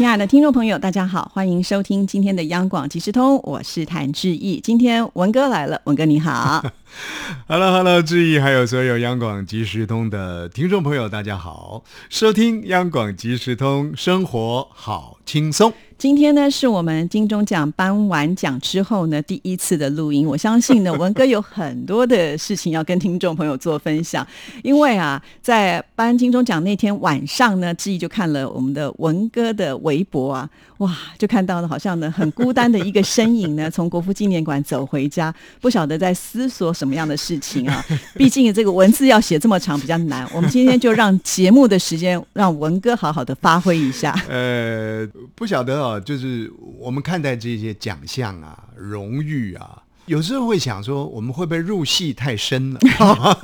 [0.00, 4.58] 亲爱的听众朋友，大家好，欢迎收听今天的央广即时通，我是谭志毅。
[4.58, 6.64] 今天文哥来了，文哥你好。
[7.46, 15.72] Hello，Hello，志毅，还有所有央广即时通的听众朋友，大家好，收听央广即时通，生活好轻松。
[15.96, 20.26] 今天呢，是我们金钟奖颁完奖之后呢，第一次的录音。
[20.26, 24.26] 我相信呢，文哥有很多的事情要跟听众朋友做分享。
[24.64, 30.48] 因为啊，在颁金钟奖那天晚上呢，志毅就看了我们的文哥的微博啊，
[30.78, 37.84] 哇，就看到了好像呢很孤单的一个身影呢，从国父纪念馆走回家，不晓得在思索什么样的事情啊。
[38.16, 44.18] 毕竟这个文字要写这么长比较难，我们今天就让节目的时间让文哥好好的发挥一下。
[44.30, 52.80] 呃，不晓得哦，就是我们看待这些奖项啊、荣誉啊，有时候会想说，我们会不会入戏太深了？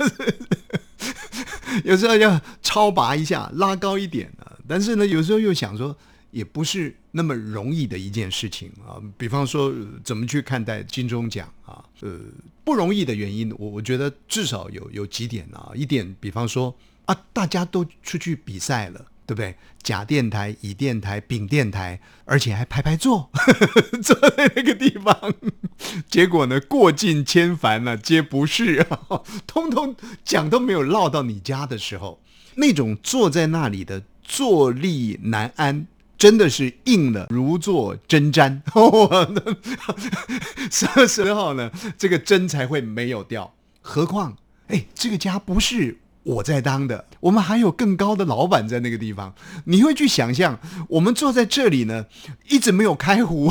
[1.83, 4.51] 有时候要超拔一下，拉高一点啊。
[4.67, 5.95] 但是呢，有时候又想说，
[6.31, 8.97] 也不是那么容易的一件事情啊。
[9.17, 9.71] 比方说，
[10.03, 11.83] 怎么去看待金钟奖啊？
[12.01, 12.19] 呃，
[12.63, 15.71] 不容易的原因，我我觉得至少有有几点啊。
[15.75, 16.75] 一点，比方说
[17.05, 19.05] 啊，大家都出去比赛了。
[19.27, 19.55] 对不对？
[19.83, 23.29] 甲电台、乙电台、丙电台，而且还排排坐，
[24.01, 25.33] 坐在那个地方，
[26.09, 28.87] 结果呢，过尽千帆呢、皆不是，
[29.45, 32.21] 通通讲都没有落到你家的时候，
[32.55, 35.87] 那种坐在那里的坐立难安。
[36.17, 38.59] 真的是硬了，如坐针毡。
[40.71, 41.69] 什么时候呢？
[41.95, 43.53] 这个针才会没有掉？
[43.81, 49.33] 何况，哎，这个家不是我在当的，我们还有更高的老板在那个地方。
[49.65, 52.05] 你会去想象，我们坐在这里呢，
[52.49, 53.49] 一直没有开壶，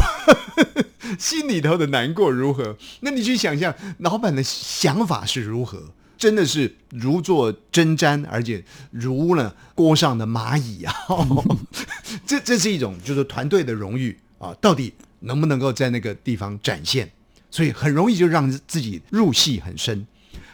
[1.18, 2.76] 心里头的难过如何？
[3.00, 5.94] 那你去想象，老板的想法是如何？
[6.18, 10.94] 真的是如坐针毡，而且如呢锅上的蚂蚁啊！
[12.26, 17.10] 这这是一种就是团队的荣誉啊，到底能不能够在那个地方展现？
[17.50, 20.06] 所以很容易就让自己入戏很深。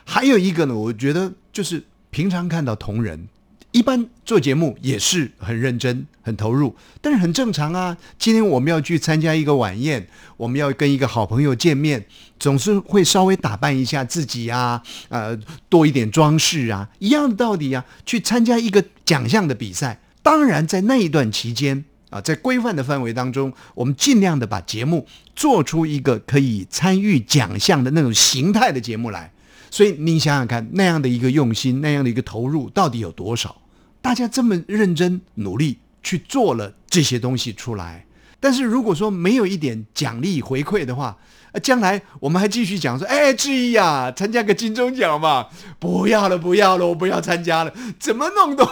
[0.04, 3.26] 还有一个呢，我觉得就是平常看到同仁，
[3.70, 7.96] 一般做节目也是很认真、很投入，但是很正常啊。
[8.18, 10.06] 今天我们要去参加一个晚宴，
[10.36, 12.04] 我们要跟一个好朋友见面，
[12.38, 15.34] 总是会稍微打扮一下自己啊，呃，
[15.70, 17.82] 多一点装饰啊，一样的道理啊。
[18.04, 29.32] 去参加一个奖项的比赛，当然在那一段期间啊，在规范的范围当中，我们尽量的把节目做出一个可以参与奖项的那种形态的节目来。
[29.72, 33.62] 所以你想想看，那样的一个用心，那样的一个投入，到底有多少？
[34.02, 38.04] 大家这么认真努力去做了这些东西出来，
[38.38, 41.16] 但是如果说没有一点奖励回馈的话，
[41.52, 45.46] 呃，将来我们还继续讲说，哎，志毅呀，参加个金钟奖嘛？
[45.78, 48.68] 不要了，不要了，我不要参加了，怎么弄都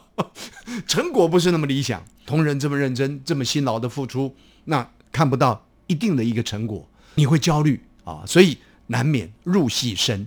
[0.88, 2.02] 成果不是那么理想。
[2.24, 8.56] 同仁这么认真，这么辛劳的付出，那看不到一定的一个成果，你会焦虑啊，所以。
[8.88, 10.26] 难免入戏深。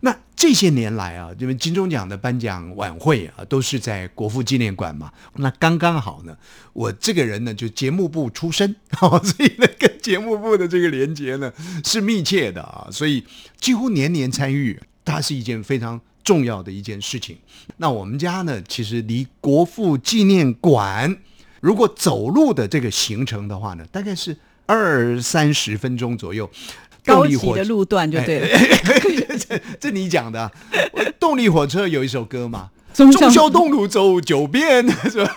[0.00, 5.12] 那这些年来啊，因为金钟奖的颁奖晚会啊，都是在国父纪念馆嘛。
[5.36, 6.36] 那刚刚好呢，
[6.72, 11.52] 我这个人呢就节目部出身，哦、 所以呢跟节目部的这个连接呢
[11.84, 13.24] 是密切的啊，所以
[13.60, 17.36] 几乎年年参与，它是一件非常重要的一件事情。
[17.78, 21.18] 那我们家呢，其实离国父纪念馆，
[21.60, 24.36] 如果走路的这个行程的话呢，大概是
[24.66, 26.48] 二三十分钟左右。
[27.08, 28.58] 高级的路段就对了，
[29.48, 30.52] 这这你讲的、啊。
[31.18, 35.36] 动力火车有一首歌嘛，“忠忠孝东路走九遍”， 是吧？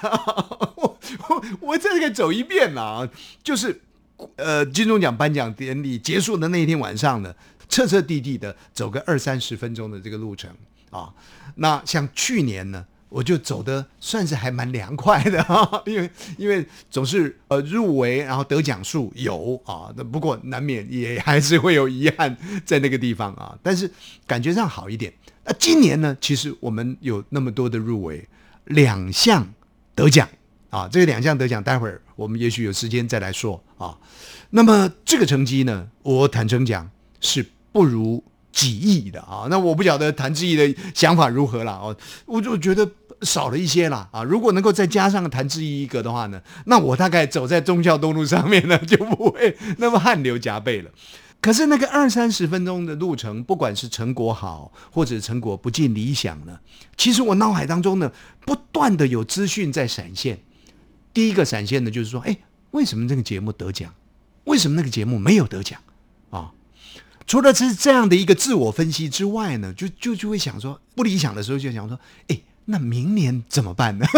[0.75, 0.99] 我
[1.29, 3.07] 我我这个走一遍啊，
[3.43, 3.81] 就是
[4.35, 7.33] 呃金钟奖颁奖典礼结束的那一天晚上呢，
[7.67, 10.49] 彻彻底底的走个二三十分钟的这个路程
[10.91, 11.09] 啊。
[11.55, 12.85] 那像去年呢？
[13.11, 23.91] 我就走的算是还蛮凉快的 哈，因为因为总是呃入围，然后得奖数有啊，那不过难免也还是会有遗憾在那个地方啊， 但是
[24.25, 25.11] 感觉上好一点。
[25.43, 28.25] 那今年呢，其实我们有那么多的入围，
[28.63, 29.53] 两项
[29.93, 30.29] 得奖
[30.69, 33.97] 啊，这个两项得奖，待会儿我们也许有时间再来说啊。
[34.51, 38.23] 那么这个成绩呢，我坦诚讲是不如
[38.53, 39.47] 几亿的啊。
[39.49, 42.89] 那我不晓得谭志毅的想法如何了哦，我就觉得。
[43.21, 44.23] 少了一些啦啊！
[44.23, 50.91] 如果能够再加上谭志毅一个的话呢，那我大概走在忠孝东路上面呢， 就不会那么汗流浃背了。
[51.39, 56.59] 可是那个二三十分钟的路程，不管是成果好，或者成果不尽理想呢，
[56.95, 58.11] 其实我脑海当中呢，
[58.45, 60.39] 不断的有资讯在闪现。
[61.13, 62.37] 第一个闪现的就是说，哎，
[62.71, 63.93] 为什么这个节目得奖？
[64.43, 65.79] 为什么那个节目没有得奖？
[66.29, 66.51] 啊，
[67.25, 72.39] 除了是这样的一个自我分析之外呢，就就就会想说，不理想的时候就想说，哎，
[72.71, 74.07] 那明年怎么办呢？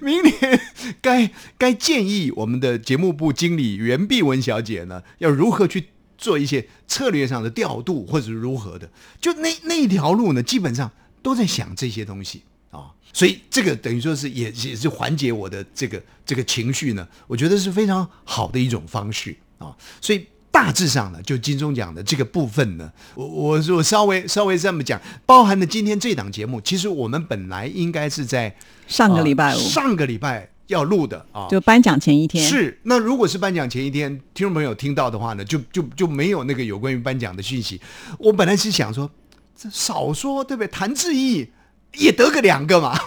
[0.00, 0.60] 明明年
[1.02, 8.88] 该该建议我们的节目部经理袁碧文小姐呢，要如何去做一些策略上的调度，或者是如何的？
[9.20, 10.90] 就那那一条路呢，基本上
[11.22, 20.26] 都在想这些东西啊，所以这个等于说是也也是缓解我的这个这个情绪呢，我觉得是非常好的一种方式啊，所以。
[20.60, 28.54] 大致上呢，就金钟奖的这个部分呢，我我我稍微稍微这么讲，包含了今天这档节目，其实我们本来应该是在
[28.86, 32.78] 上个礼拜五，上个礼拜要录的啊，就颁奖前一天是。
[32.82, 37.80] 那如果是颁奖前一天，听众朋友听到的话呢，就就就没有那个有关于颁奖的讯息。
[38.18, 39.10] 我本来是想说，
[39.56, 40.68] 这少说对不对？
[40.68, 41.48] 谭志毅
[41.94, 43.00] 也得个两个嘛。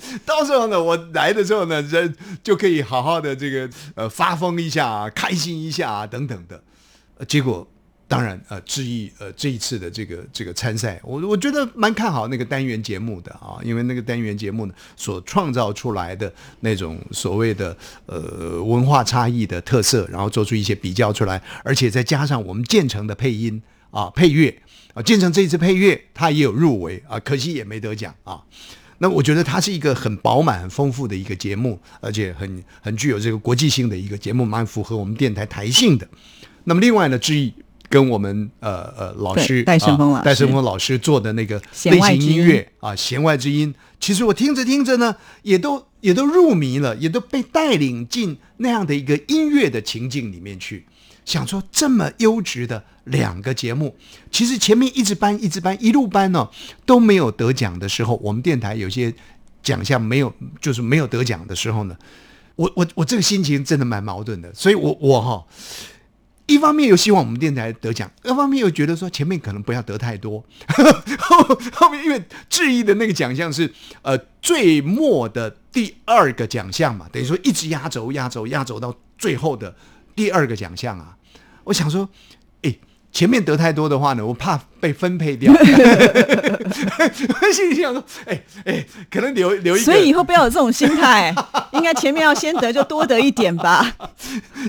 [0.24, 6.62] 到时候呢，我来的时候呢，人就可以好好的这个呃发疯一下啊，开心一下啊等等的。
[7.18, 7.66] 呃，结果
[8.06, 23.60] 当然呃，质疑呃这一次的这个这个参赛，我我觉得蛮看好那个单元节目的啊，因为那个单元节目呢所创造出来的那种所谓的呃文化差异的特色，然后做出一些比较出来，而且再加上我们建成的配音
[23.90, 24.56] 啊配乐
[24.94, 28.40] 啊，建成这一次配乐他也有入围啊，可惜也没得奖啊。
[28.98, 36.08] 那我觉得它是一个很饱满、很丰富的一个节目，而且很很具有这个国际性的一个节目，蛮符合我们电台台性的。
[36.64, 37.54] 那么另外呢，志毅
[37.88, 50.84] 跟我们呃呃老师戴胜峰老师戴胜峰老师做的那个类型音乐啊，弦外之音，其实我听着听着呢，也都也都入迷了，也都被带领进那样的一个音乐的情境里面去。
[51.28, 53.94] 想说这么优质的两个节目，
[54.30, 56.48] 其实前面一直搬一直搬一路搬呢，
[56.86, 59.12] 都没有得奖的时候，我们电台有些
[59.62, 61.94] 奖项没有，就是没有得奖的时候呢，
[62.56, 65.46] 我我我这个心情真的蛮矛盾的，所以我我哈，
[66.46, 70.42] 一方面又希望我们电台得奖，二方面又觉得说前面可能不要得太多，
[71.18, 71.36] 后
[71.74, 73.70] 后面因为质疑的那个奖项是
[74.00, 79.76] 呃最末的第二个奖项嘛，等于说一直压轴压轴压轴到最后的
[80.16, 81.16] 第二个奖项啊。
[81.68, 82.08] 我想说，
[82.62, 82.74] 哎，
[83.12, 85.52] 前面得太多的话呢，我怕被分配掉。
[85.52, 85.58] 我
[87.52, 89.84] 心里想说，哎哎，可能留留一个。
[89.84, 91.34] 所以以后不要有这种心态，
[91.72, 93.94] 应该前面要先得就多得一点吧。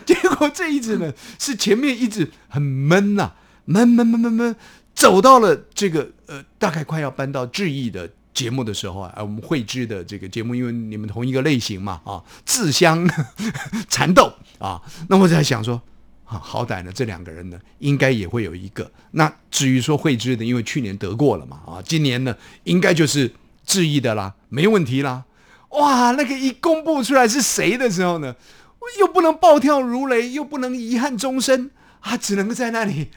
[0.05, 3.31] 结果这一次呢，是前面一直很闷呐，
[3.63, 4.55] 闷闷闷闷闷，
[4.93, 13.09] 走到了这个呃，大概快要搬到志毅的节目的时候啊，我们汇知的这个节目，因为你们同一个类型嘛啊，自相
[13.87, 15.81] 缠斗啊，那我在想说。
[16.29, 18.91] 啊，好歹呢，这两个人呢，应该也会有一个。
[19.11, 22.35] 那至于说惠芝的，因为去年得过了嘛，啊，今年呢，
[22.65, 23.33] 应该就是
[23.65, 25.25] 质疑的啦，没问题啦。
[25.69, 28.35] 哇，那个一公布出来是谁的时候呢，
[28.99, 31.71] 又不能暴跳如雷，又不能遗憾终身，
[32.01, 33.09] 啊，只能在那里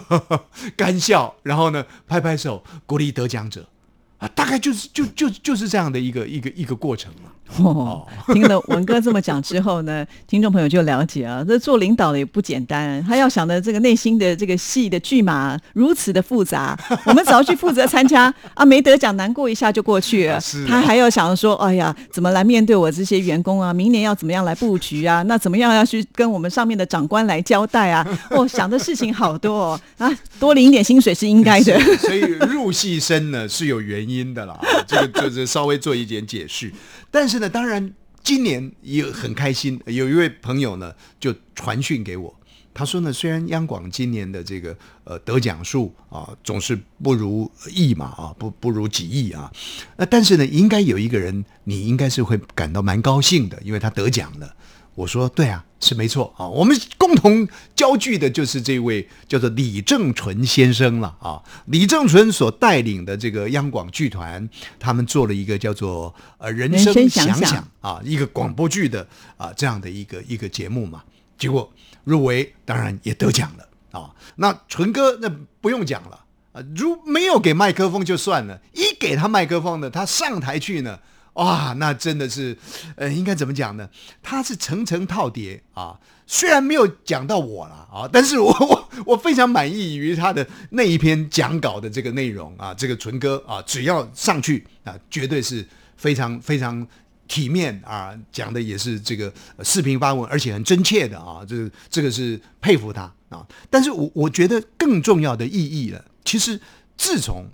[0.76, 3.70] 干笑，然后呢，拍拍手鼓励得奖者。
[4.18, 7.32] 啊，大概就是就就就是这样的一个一个一个过程嘛。
[7.58, 16.76] 哦，听了文哥这么讲之后呢， 听众朋友就了解啊，这做领导的也不简单，他要想的这个内心的这个戏的剧码如此的复杂。
[17.06, 20.40] 我们只要去负责参加啊，没得奖难过一下就过去了。
[20.66, 23.72] 他还要想说，哎呀，怎么来面对我这些员工啊？
[23.72, 25.22] 明年要怎么样来布局啊？
[25.24, 28.04] 那怎么样要去跟我们上面的长官来交代啊？
[28.30, 30.10] 哦，想的事情好多哦啊，
[30.40, 31.78] 多领一点薪水是应该的。
[31.98, 32.20] 所以
[32.50, 36.72] 入戏深呢是有原因的啦，这个就是稍微做一点解释。
[37.14, 37.94] 但是呢，当然
[38.24, 39.80] 今年也很开心。
[39.86, 42.34] 有一位朋友呢，就传讯给我，
[42.74, 49.48] 他说呢，虽然央广今年的这个呃得奖数啊总是不如亿嘛啊，不不如几亿啊，
[49.96, 54.52] 那但是呢，应该有一个人，你应该是会感到蛮高兴的，因为他得奖了。
[54.94, 56.46] 我说对啊，是没错啊。
[56.46, 61.42] 我们共同焦聚的就是这位叫做李正淳先生了啊。
[61.66, 64.48] 李正淳所带领的这个央广剧团，
[64.78, 71.02] 他们做了一个叫做呃《人生想想》啊，一个广播剧的啊这样的一个一个节目嘛。
[71.36, 71.72] 结果
[72.04, 74.14] 入围，当然也得奖了啊。
[74.36, 75.28] 那淳哥那
[75.60, 76.20] 不用讲了
[76.52, 81.00] 啊，如没有给麦克风就算了，一给他麦克风呢，他上台去呢。
[81.34, 82.56] 哇，那真的是，
[82.96, 83.88] 呃，应该怎么讲呢？
[84.22, 96.86] 他是层层套叠啊，虽然没有讲到我了啊，但是我 我我非常满意于他的那一篇讲稿的这个内容啊，这个纯哥啊，只要上去啊，绝对是非常非常
[97.26, 103.44] 体面啊，讲的也是这个呃四平八稳，而且很真切的啊，这这个是佩服他啊。
[103.68, 106.60] 但是我我觉得更重要的意义了，其实
[106.96, 107.46] 自从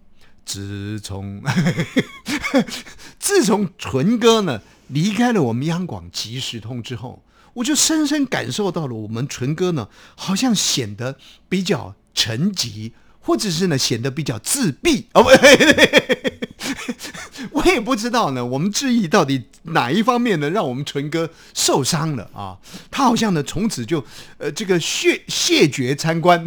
[0.44, 1.42] 自从
[3.18, 7.23] 自从纯哥呢离开了我们央广即时通之后，
[7.54, 11.16] 我就深深感受到了我们纯哥呢，好像显得
[11.49, 15.31] 比较沉寂，或者是呢显得比较自闭 哦不。
[17.53, 22.57] 我也不知道呢，我们质疑到底哪一方面呢，让我们纯哥受伤了啊？
[22.91, 24.05] 他好像呢，从此就
[24.39, 26.45] 呃，这个谢谢绝参观，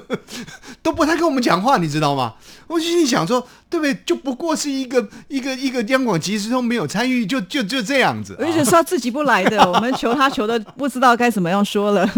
[0.82, 2.34] 都不太跟我们讲话，你知道吗？
[2.66, 3.94] 我心里想说，对不对？
[4.06, 8.34] 就不过是一个一个一个央广即时都没有参与，就就就这样子。
[8.40, 12.08] 而且是他自己不来的，我们求他求的不知道该怎么样说了。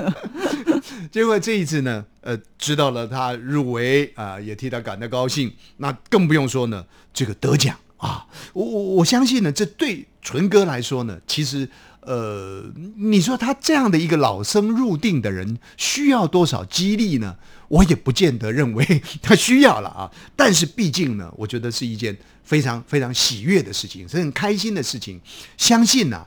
[1.11, 5.53] 结果这一次呢，呃，知道了他入围啊，也替他感到高兴。
[5.79, 11.69] 那更不用说呢，这个得奖啊，我我相信呢，这对纯哥来说呢，其实
[12.01, 12.65] 呃，
[12.97, 17.37] 你说他这样的一个老生入定的人，需要多少激励呢？
[17.69, 20.11] 我也不见得认为 他需要了啊。
[20.35, 25.21] 但是毕竟呢，我觉得是一件非常非常喜悦的事情，是很开心的事情。
[25.57, 26.27] 相信呢。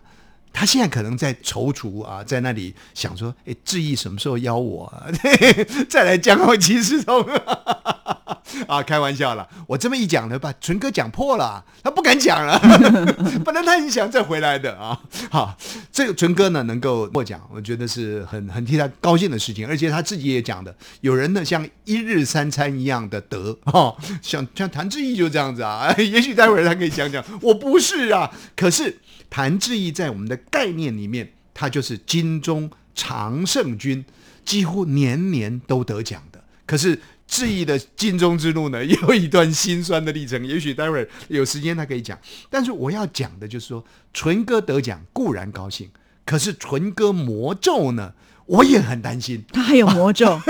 [0.53, 5.08] 他现在可能在踌躇啊，在那里想说：“哎，志毅什么时候邀我啊？
[5.89, 7.24] 再来讲好其实通
[8.67, 8.84] 啊？
[8.84, 12.60] 开玩笑了，我这么一讲呢，把纯哥讲破了，他不敢讲了，
[13.43, 15.00] 不然他很想再回来的啊。
[15.29, 15.58] 好，
[15.91, 29.00] 这个纯哥呢能够获奖，我觉得是很很替他高兴的事情，而且他自己也讲的，有人呢像一日三餐一样的得哦，像像谭志毅就这样子啊，也许待会儿他可以讲讲，我不是啊，可是。
[29.31, 34.03] 谭志毅在我们的概念里面，他就是金钟常胜军，
[34.43, 36.43] 几乎年年都得奖的。
[36.65, 40.45] 可是志毅的金钟之路呢，有一段心酸的历程。
[40.45, 42.19] 也许待会儿有时间他可以讲。
[42.50, 45.89] 但是我要讲的就是说，纯哥得奖固然高兴，
[46.25, 48.13] 可是纯哥魔咒呢，
[48.45, 49.45] 我也很担心。
[49.53, 50.41] 他还有魔咒，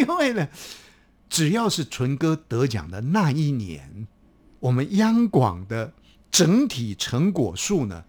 [0.00, 0.48] 因为呢，
[1.28, 4.06] 只要是纯哥得奖的那一年，
[4.60, 5.92] 我们央广的。
[6.36, 8.04] 整体成果数呢，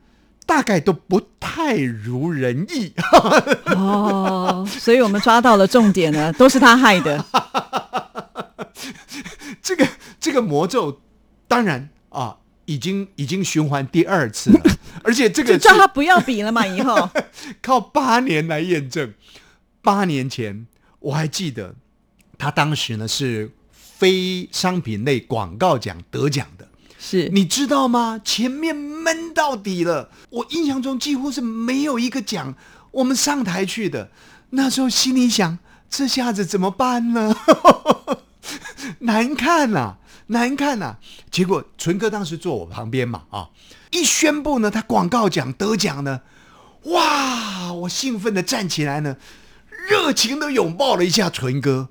[0.45, 2.91] 大概都不太如人意
[3.73, 7.23] 哦，所以我们抓到了重点呢，都是他害的。
[9.63, 9.87] 这个
[10.19, 10.99] 这个魔咒，
[11.47, 14.61] 当然啊，已经已经循环第二次了，
[15.05, 17.09] 而且这个叫他不要比了嘛，以后
[17.61, 19.13] 靠八年来验证。
[19.81, 20.67] 八年前
[20.99, 21.75] 我还记得，
[22.37, 26.67] 他当时呢是非商品类广告奖得奖的。
[26.99, 28.19] 是你知道吗？
[28.23, 32.55] 前面闷到底了，我印象中几乎是没有一个奖
[32.91, 34.09] 我们上台去的。
[34.49, 37.35] 那时候心里想，这下子怎么办呢？
[38.99, 40.95] 难看呐，难看呐！
[41.29, 43.49] 结果纯哥当时坐我旁边嘛，啊，
[43.91, 46.21] 一宣布呢，他广告奖得奖呢，
[46.83, 49.17] 哇，我兴奋的站起来呢，
[49.89, 51.89] 热情的拥抱了一下纯哥，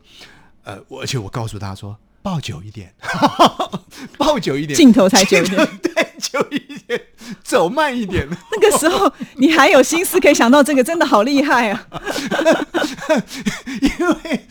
[0.65, 1.99] 呃，而且我告诉他说。
[2.27, 2.93] 抱久一点，
[4.19, 7.01] 抱久一点，镜头才久一点， 对，久一点，
[7.45, 8.27] 走慢一点。
[8.51, 11.87] 那个时候你还有心思可以想到这个，真的好厉害啊！
[13.81, 14.47] 因为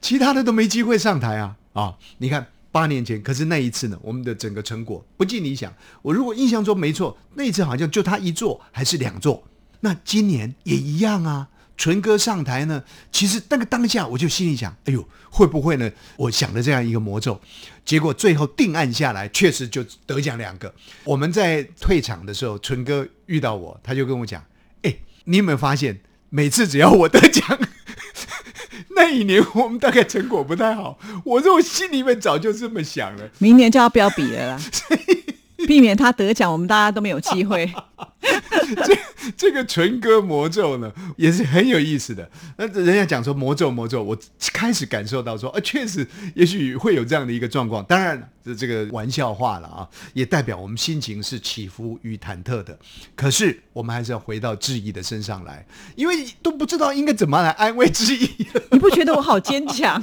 [0.00, 1.94] 其他的都没机会上台啊啊！
[2.18, 5.72] 你看八年前，可是那一次呢，我们的整个成果不尽理想。
[6.02, 9.44] 我如果印象中没错，那一次好像就他一座还是两座。
[9.78, 11.50] 那今年也一样啊。
[11.76, 15.90] 纯哥上台呢，其实那个当下我就心里想，哎呦，会不会呢？
[16.16, 17.40] 我想的这样一个魔咒，
[17.84, 20.72] 结果最后定案下来，确实就得奖两个。
[21.02, 24.44] 我们在退场的时候，纯哥遇到我，他就跟我讲，
[24.82, 26.00] 哎，你有没有发现，
[26.30, 27.58] 每次只要我得奖，
[28.94, 30.98] 那一年我们大概成果不太好。
[31.24, 34.62] 我说我心里面早就这么想了，明年就要不要比了啦，
[35.68, 37.72] 避免他得奖，我们大家都没有机会。
[38.84, 42.28] 这这个纯歌魔咒呢，也是很有意思的。
[42.56, 44.16] 那人家讲说魔咒魔咒，我
[44.52, 47.84] 开始感受到说，啊，确实也许会有这样的一个状况。
[47.84, 52.78] 当然，这这个玩笑话了啊，也代表我们心情是起伏与忐忑的。
[53.14, 58.30] 可是我们还是要回到志毅的身上来，因为都不知道应该怎么来安慰志毅。
[58.70, 60.02] 你不觉得我好坚强？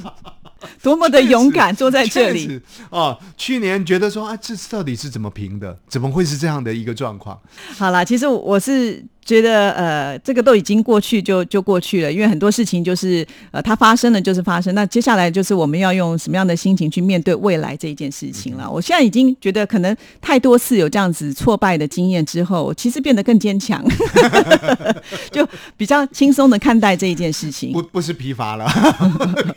[0.82, 3.18] 多么的勇敢坐在这里啊！
[3.36, 5.78] 去年觉得说啊，这到底是怎么评的？
[5.88, 7.40] 怎么会是这样的一个状况？
[7.76, 14.74] 好了，其实我是觉得呃，这个都已经过去就就过去了，因为很多事情就是呃，它发生了就是发生。
[14.74, 18.68] 那接下来就是我们要用什么样的心情去面对未来这一件事情了。
[18.68, 23.80] 我现在已经觉得，可能太多次有这样子挫败的经验之后，其实变得更坚强，
[25.30, 27.72] 就比较轻松的看待这一件事情。
[27.72, 28.68] 不不是疲乏了，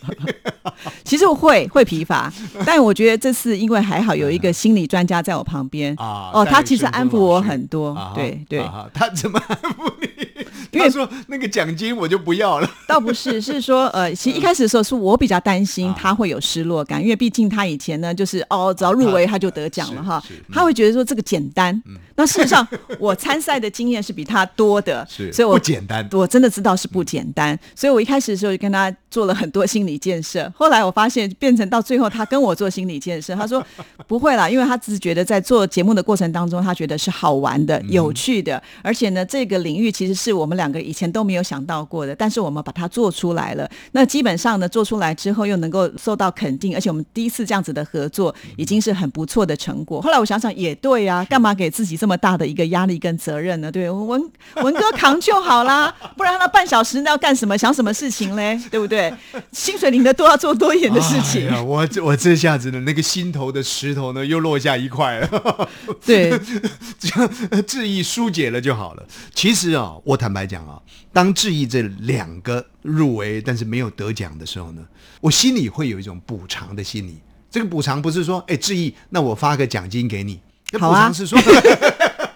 [1.03, 2.31] 其实我会会疲乏，
[2.65, 8.60] 但我觉得这次因为还好有一个心理专家在我旁边啊哦，他其实安抚我很多啊，对对。
[8.60, 10.25] 啊他怎么 نبودی
[10.72, 12.69] 因为说那个奖金我就不要了。
[12.88, 21.81] 倒不是，是说呃，其实一开始的时候是我比较担心啊他会有失落感，因为毕竟他以前呢就是哦，只要入围他就得奖了哈他会觉得说这个简单。
[22.15, 22.65] 那事实上
[23.00, 30.51] 我参赛的经验是比他多的， 是所以我不简单我真的知道是不简单，所以我一开始的时候就跟他做了很多心理建设。
[30.55, 33.65] 后来我发现变成到最后他跟我做心理建设，他说
[34.07, 43.69] 不会啦，因为他只是觉得在做节目的过程当中，他觉得是好玩的、嗯有趣的，而且呢，这个领域其实是我们两个以前都没有想到过的，但是我们把它做出来了。
[43.91, 50.01] 那基本上呢，做出来之后又能够受到肯定，而且我们第一次这样子的合作已经是很不错的成果。
[50.01, 53.72] 后来我想想也对啊，干嘛给自己这么大的一个压力跟责任呢？
[53.72, 57.55] 对，文文哥扛就好啦，不然那半小时那要干什么？
[57.55, 58.60] 想什么事情嘞？
[58.72, 59.13] 对不对？
[59.51, 61.48] 薪水领的多，要做多一点的事情。
[61.48, 65.69] 哎，我我这下子呢，那个心头的石头呢，又落下一块了。
[66.03, 66.31] 对，
[67.00, 69.05] 这样呃质疑疏解了就好了。
[69.34, 74.85] 其实啊，我坦白讲啊，当质疑这两个入围但是没有得奖的时候呢，
[75.21, 77.19] 我心里会有一种补偿的心理。
[77.49, 80.41] 这个补偿不是说，哎，质疑，那我发个奖金给你。
[80.65, 81.39] 这补偿是说，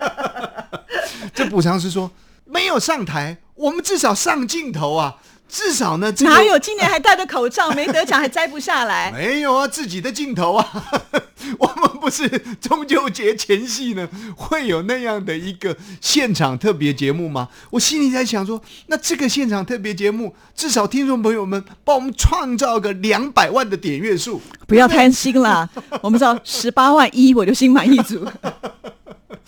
[1.34, 2.10] 这补偿是说，
[2.46, 5.18] 没有上台，我们至少上镜头啊，
[5.50, 9.12] 至少呢，这个哪有今年还戴着口罩，没得奖还摘不下来？
[9.18, 10.72] 没有啊，自己的镜头啊，
[11.58, 12.30] 我们不是
[12.62, 17.50] 中秋节前夕呢，会有那样的一个现场特别节目吗？
[17.72, 25.68] 我心里在想说，那这个现场特别节目，至少听众朋友们帮我们创造个两百万的点阅数，不要贪心啦，
[26.02, 28.24] 我们知道十八万一我就心满意足。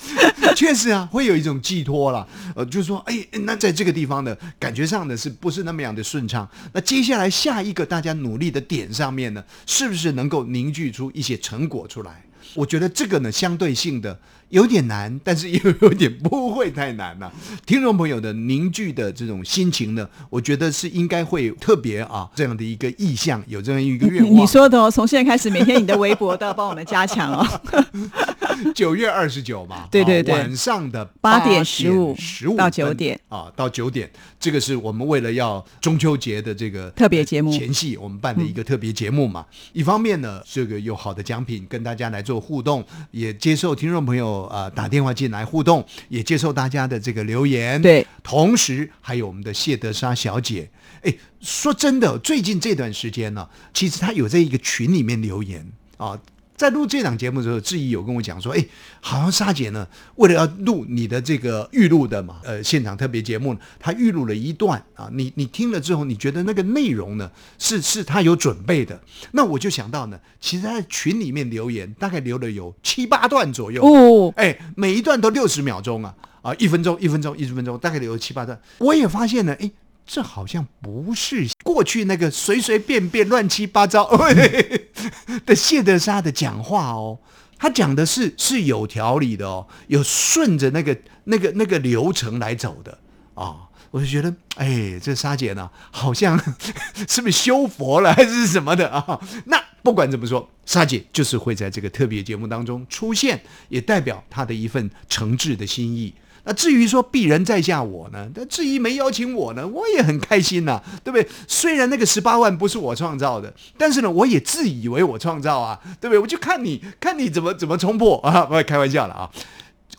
[0.56, 2.28] 确实啊，会有一种寄托啦。
[2.56, 6.48] 呃，就是说，哎，那在这个地方呢，感觉上呢，是不是那么样的顺畅？
[6.74, 12.24] 那接下来下一个大家努力的点上面呢，是不是能够凝聚出一些成果出来？
[12.54, 17.32] 我觉得这个呢，相对性的有点难，但是又有点不会太难了、
[17.66, 24.34] 听众朋友的凝聚的这种心情呢，我觉得是应该会特别啊这样的一个意向，有这样一个愿望。
[24.34, 27.48] 你说的哦，从现在开始，每天你的微博都要帮我们加强哦。
[28.74, 39.46] 九月二十九嘛，对 对对啊晚上的八点十五十五到九点啊，到九点，这个是我们为了要中秋节的这个特别节目前戏，我们办的一个特别节目嘛。
[39.74, 47.82] 一方面呢，这个有好的奖品跟大家来做互动，也接受听众朋友啊、呃打电话进来互动，也接受大家的这个留言。
[47.82, 50.70] 对，同时还有我们的谢德莎小姐。
[51.04, 56.20] 哎，说真的，最近这段时间呢，其实她有在一个群里面留言啊。
[56.62, 58.64] 在录这档节目的时候，志毅有跟我讲说，哎，
[59.00, 78.62] 好像莎姐呢，为了要录你的这个预录的嘛，呃，现场特别节目，她预录了一段啊，你你听了之后，你觉得那个内容呢，是是她有准备的，那我就想到呢，其实她在群里面留言，大概留了有七八段左右，哦，哎，每一段都六十秒钟啊，啊，一分钟，一分钟，一分钟，大概有七八段。
[78.78, 79.72] 我也发现呢，哎，
[80.06, 84.10] 这好像不是过去那个随随便便、乱七八糟
[85.46, 87.20] 的谢德莎的讲话哦。
[87.58, 92.98] 他讲的是是有条理的哦，有顺着那个那个那个流程来走的
[93.36, 93.68] 啊。
[93.92, 96.40] 我就觉得，哎，这莎姐呢，好像
[97.10, 99.20] 是不是修佛了，还是什么的啊？
[99.46, 106.14] 那不管怎么说，莎姐就是会在这个特别节目当中出现，也代表她的一份诚挚的心意。
[106.44, 111.28] 那至于说鄙人在下我呢，那至于没邀请我呢，我也很开心呐、对不对？
[111.48, 116.20] 虽然那个十八万不是我创造的，但是呢，我也自以为我创造啊，对不对？
[116.20, 119.30] 我就看你看你怎么怎么冲破 啊，不开玩笑了啊，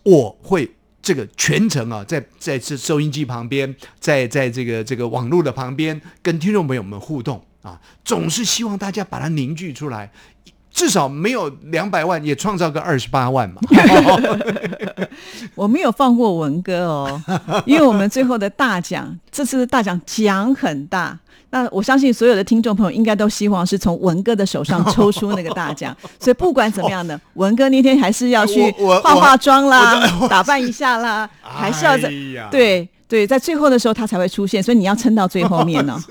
[0.02, 0.70] 我会。
[1.05, 10.12] 这个全程啊，在在这收音机旁边，在在这个这个网络的旁边，跟听众朋友们互动啊，总是希望大家把它凝聚出来，
[10.73, 13.61] 至少没有两百万，也创造个二十八万嘛。
[15.55, 17.23] 我没有放过文哥哦，
[17.67, 21.19] 因为我们最后的大奖，这次的大奖奖很大。
[21.51, 28.71] 那我相信所有的听众朋友应该都希望是从文哥的手上抽出那个大奖， 所以不管怎么样呢，文哥那天还是要去
[29.03, 36.03] 化化妆啦，打扮一下啦，还是要在哎对对，在最后的时候他才会出现，所以你要撑到最后面呢、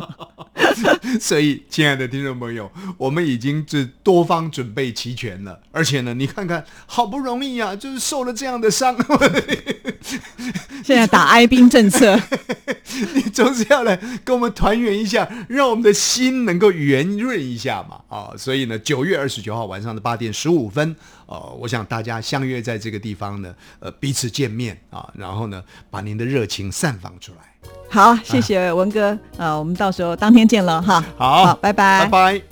[1.20, 8.96] 所以，亲爱的听众朋友，我们已经是多方准备齐全了，而且呢，你看看，好不容易啊，就是受了这样的伤，
[10.82, 12.18] 现在打哀兵政策，
[13.14, 20.94] 你总是要来跟我们团圆一下，让我们的心能够圆润一下嘛，啊，所以呢，九月二十九号晚上的八点十五分，
[21.26, 27.38] 呃，我想大家相约在这个地方呢，呃，彼此见面啊，然后呢，把您的热情散放出来。
[27.88, 32.51] 好，谢谢文哥，呃，我们到时候当天见了哈，好，拜拜，拜拜。